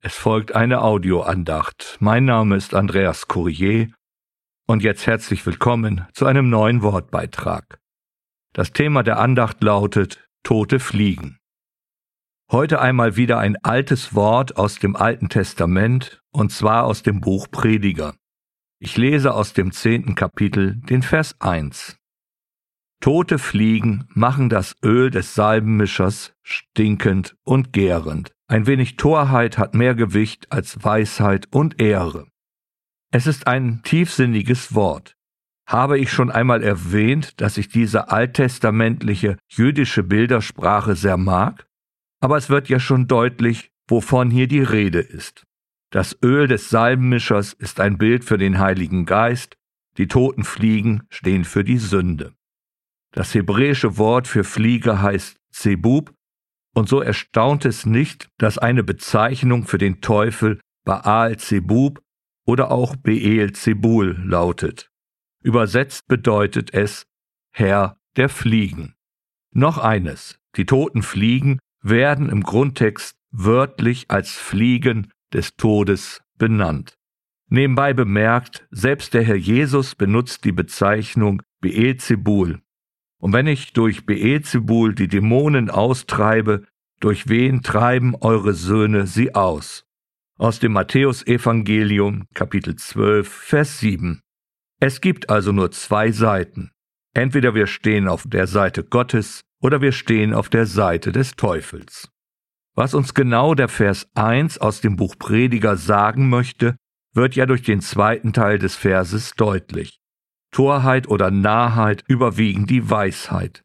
[0.00, 1.96] Es folgt eine Audioandacht.
[1.98, 3.90] Mein Name ist Andreas Courier
[4.68, 7.80] und jetzt herzlich willkommen zu einem neuen Wortbeitrag.
[8.52, 11.38] Das Thema der Andacht lautet Tote Fliegen.
[12.48, 17.48] Heute einmal wieder ein altes Wort aus dem Alten Testament und zwar aus dem Buch
[17.50, 18.14] Prediger.
[18.78, 21.96] Ich lese aus dem zehnten Kapitel den Vers 1.
[23.00, 28.37] Tote Fliegen machen das Öl des Salbenmischers stinkend und gärend.
[28.50, 32.26] Ein wenig Torheit hat mehr Gewicht als Weisheit und Ehre.
[33.12, 35.16] Es ist ein tiefsinniges Wort.
[35.66, 41.68] Habe ich schon einmal erwähnt, dass ich diese alttestamentliche jüdische Bildersprache sehr mag?
[42.20, 45.44] Aber es wird ja schon deutlich, wovon hier die Rede ist.
[45.90, 49.56] Das Öl des Salbenmischers ist ein Bild für den Heiligen Geist,
[49.98, 52.32] die toten Fliegen stehen für die Sünde.
[53.12, 56.14] Das hebräische Wort für Fliege heißt Zebub
[56.78, 62.00] und so erstaunt es nicht, dass eine Bezeichnung für den Teufel Baal Zebub
[62.46, 64.88] oder auch Beel Zebul lautet.
[65.42, 67.04] Übersetzt bedeutet es
[67.52, 68.94] Herr der Fliegen.
[69.52, 76.94] Noch eines, die toten Fliegen werden im Grundtext wörtlich als Fliegen des Todes benannt.
[77.48, 82.60] Nebenbei bemerkt, selbst der Herr Jesus benutzt die Bezeichnung Beelzebul,
[83.20, 86.64] und wenn ich durch Beelzebul die Dämonen austreibe,
[87.00, 89.84] durch wen treiben eure Söhne sie aus?
[90.38, 94.20] Aus dem Matthäusevangelium, Kapitel 12, Vers 7.
[94.80, 96.70] Es gibt also nur zwei Seiten.
[97.12, 102.08] Entweder wir stehen auf der Seite Gottes oder wir stehen auf der Seite des Teufels.
[102.76, 106.76] Was uns genau der Vers 1 aus dem Buch Prediger sagen möchte,
[107.12, 109.97] wird ja durch den zweiten Teil des Verses deutlich.
[110.50, 113.62] Torheit oder Nahheit überwiegen die Weisheit.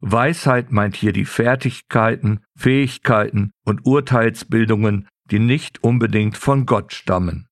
[0.00, 7.46] Weisheit meint hier die Fertigkeiten, Fähigkeiten und Urteilsbildungen, die nicht unbedingt von Gott stammen.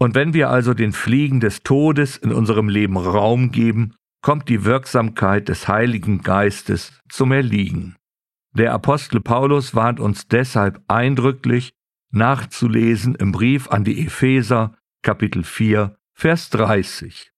[0.00, 4.64] Und wenn wir also den Fliegen des Todes in unserem Leben Raum geben, kommt die
[4.64, 7.96] Wirksamkeit des Heiligen Geistes zum Erliegen.
[8.54, 11.72] Der Apostel Paulus warnt uns deshalb eindrücklich,
[12.10, 17.31] nachzulesen im Brief an die Epheser, Kapitel 4, Vers 30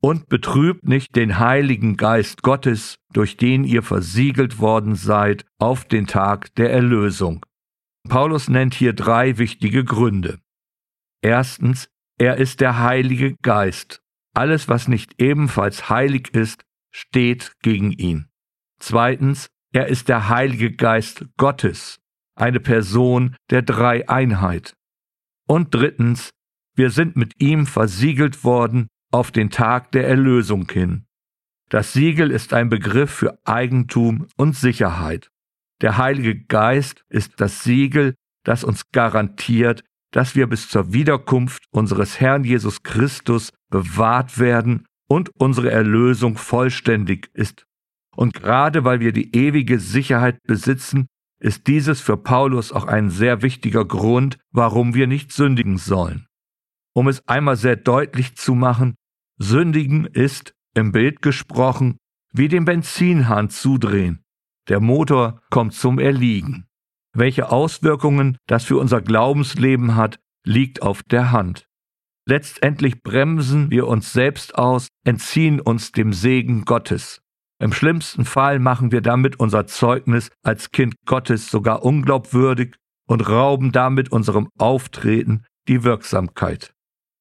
[0.00, 6.06] und betrübt nicht den Heiligen Geist Gottes, durch den ihr versiegelt worden seid auf den
[6.06, 7.44] Tag der Erlösung.
[8.08, 10.38] Paulus nennt hier drei wichtige Gründe.
[11.22, 11.88] Erstens,
[12.18, 14.02] er ist der Heilige Geist.
[14.34, 18.28] Alles, was nicht ebenfalls heilig ist, steht gegen ihn.
[18.78, 22.00] Zweitens, er ist der Heilige Geist Gottes,
[22.34, 24.74] eine Person der Dreieinheit.
[25.46, 26.30] Und drittens,
[26.74, 31.06] wir sind mit ihm versiegelt worden auf den Tag der Erlösung hin.
[31.68, 35.30] Das Siegel ist ein Begriff für Eigentum und Sicherheit.
[35.80, 42.20] Der Heilige Geist ist das Siegel, das uns garantiert, dass wir bis zur Wiederkunft unseres
[42.20, 47.66] Herrn Jesus Christus bewahrt werden und unsere Erlösung vollständig ist.
[48.16, 51.06] Und gerade weil wir die ewige Sicherheit besitzen,
[51.40, 56.26] ist dieses für Paulus auch ein sehr wichtiger Grund, warum wir nicht sündigen sollen.
[56.94, 58.94] Um es einmal sehr deutlich zu machen,
[59.38, 61.98] Sündigen ist, im Bild gesprochen,
[62.32, 64.22] wie dem Benzinhahn zudrehen.
[64.68, 66.66] Der Motor kommt zum Erliegen.
[67.12, 71.66] Welche Auswirkungen das für unser Glaubensleben hat, liegt auf der Hand.
[72.26, 77.20] Letztendlich bremsen wir uns selbst aus, entziehen uns dem Segen Gottes.
[77.58, 83.72] Im schlimmsten Fall machen wir damit unser Zeugnis als Kind Gottes sogar unglaubwürdig und rauben
[83.72, 86.72] damit unserem Auftreten die Wirksamkeit.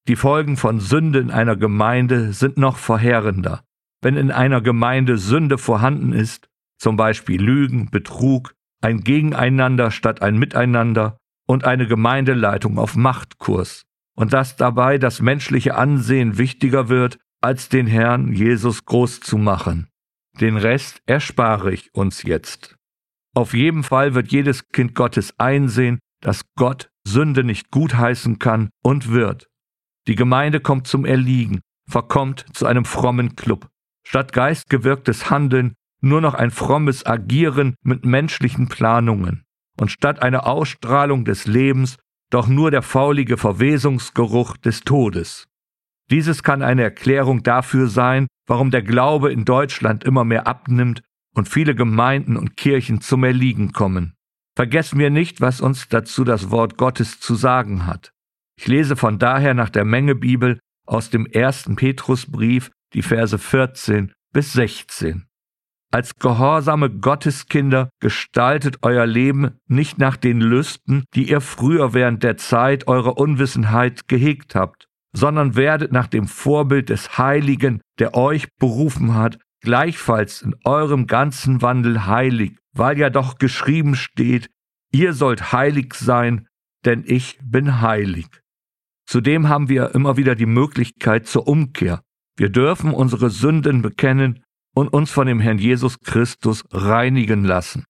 [0.07, 3.63] Die Folgen von Sünde in einer Gemeinde sind noch verheerender.
[4.01, 10.37] Wenn in einer Gemeinde Sünde vorhanden ist, zum Beispiel Lügen, Betrug, ein Gegeneinander statt ein
[10.37, 13.83] Miteinander und eine Gemeindeleitung auf Machtkurs,
[14.15, 19.87] und dass dabei das menschliche Ansehen wichtiger wird, als den Herrn Jesus groß zu machen.
[20.39, 22.75] Den Rest erspare ich uns jetzt.
[23.33, 29.11] Auf jeden Fall wird jedes Kind Gottes einsehen, dass Gott Sünde nicht gutheißen kann und
[29.11, 29.48] wird.
[30.09, 33.67] Die Gemeinde kommt zum Erliegen, verkommt zu einem frommen Club.
[34.03, 39.43] Statt geistgewirktes Handeln nur noch ein frommes Agieren mit menschlichen Planungen.
[39.79, 41.97] Und statt einer Ausstrahlung des Lebens
[42.31, 45.45] doch nur der faulige Verwesungsgeruch des Todes.
[46.09, 51.03] Dieses kann eine Erklärung dafür sein, warum der Glaube in Deutschland immer mehr abnimmt
[51.35, 54.15] und viele Gemeinden und Kirchen zum Erliegen kommen.
[54.55, 58.11] Vergessen wir nicht, was uns dazu das Wort Gottes zu sagen hat.
[58.59, 64.11] Ich lese von daher nach der Menge Bibel aus dem ersten Petrusbrief die Verse 14
[64.33, 65.23] bis 16.
[65.93, 72.35] Als gehorsame Gotteskinder gestaltet euer Leben nicht nach den Lüsten, die ihr früher während der
[72.35, 79.15] Zeit eurer Unwissenheit gehegt habt, sondern werdet nach dem Vorbild des Heiligen, der euch berufen
[79.15, 84.49] hat, gleichfalls in eurem ganzen Wandel heilig, weil ja doch geschrieben steht,
[84.91, 86.45] ihr sollt heilig sein,
[86.83, 88.27] denn ich bin heilig.
[89.09, 92.03] Zudem haben wir immer wieder die Möglichkeit zur Umkehr.
[92.37, 94.43] Wir dürfen unsere Sünden bekennen
[94.75, 97.85] und uns von dem Herrn Jesus Christus reinigen lassen.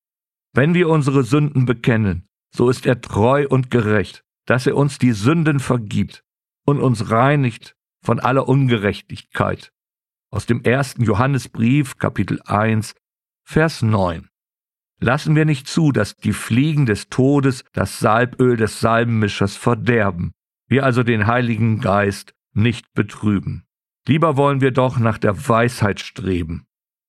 [0.54, 2.26] Wenn wir unsere Sünden bekennen,
[2.56, 6.24] so ist er treu und gerecht, dass er uns die Sünden vergibt
[6.66, 9.74] und uns reinigt von aller Ungerechtigkeit.
[10.32, 12.96] Aus dem ersten Johannesbrief, Kapitel 1,
[13.46, 14.30] Vers 9.
[15.02, 20.32] Lassen wir nicht zu, dass die Fliegen des Todes das Salböl des Salbenmischers verderben,
[20.70, 23.66] wir also den Heiligen Geist nicht betrüben.
[24.08, 26.66] Lieber wollen wir doch nach der Weisheit streben,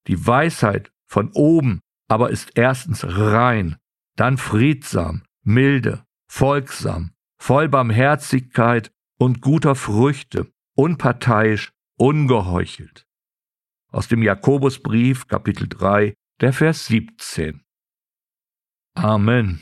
[0.08, 1.80] die Weisheit von oben
[2.10, 3.76] aber ist erstens rein,
[4.16, 13.06] dann friedsam, milde, folgsam, voll Barmherzigkeit und guter Früchte, unparteiisch, ungeheuchelt.
[13.92, 17.62] Aus dem Jakobusbrief, Kapitel 3, der Vers 17.
[18.94, 19.60] Amen.